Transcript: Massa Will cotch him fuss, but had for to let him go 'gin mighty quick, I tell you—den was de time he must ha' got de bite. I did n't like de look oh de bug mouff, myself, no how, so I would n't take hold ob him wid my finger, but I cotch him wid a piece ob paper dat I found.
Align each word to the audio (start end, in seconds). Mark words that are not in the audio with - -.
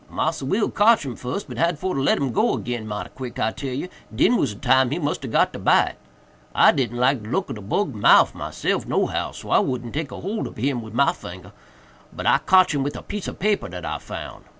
Massa 0.09 0.43
Will 0.43 0.71
cotch 0.71 1.05
him 1.05 1.15
fuss, 1.15 1.43
but 1.43 1.59
had 1.59 1.77
for 1.77 1.93
to 1.93 2.01
let 2.01 2.17
him 2.17 2.31
go 2.33 2.57
'gin 2.57 2.87
mighty 2.87 3.09
quick, 3.11 3.37
I 3.37 3.51
tell 3.51 3.69
you—den 3.75 4.35
was 4.35 4.55
de 4.55 4.59
time 4.59 4.89
he 4.89 4.97
must 4.97 5.23
ha' 5.23 5.29
got 5.29 5.53
de 5.53 5.59
bite. 5.59 5.95
I 6.55 6.71
did 6.71 6.91
n't 6.91 6.97
like 6.99 7.21
de 7.21 7.29
look 7.29 7.45
oh 7.51 7.53
de 7.53 7.61
bug 7.61 7.93
mouff, 7.93 8.33
myself, 8.33 8.87
no 8.87 9.05
how, 9.05 9.31
so 9.31 9.51
I 9.51 9.59
would 9.59 9.85
n't 9.85 9.93
take 9.93 10.09
hold 10.09 10.47
ob 10.47 10.57
him 10.57 10.81
wid 10.81 10.95
my 10.95 11.13
finger, 11.13 11.51
but 12.11 12.25
I 12.25 12.39
cotch 12.39 12.73
him 12.73 12.81
wid 12.81 12.95
a 12.95 13.03
piece 13.03 13.27
ob 13.29 13.37
paper 13.37 13.69
dat 13.69 13.85
I 13.85 13.99
found. 13.99 14.45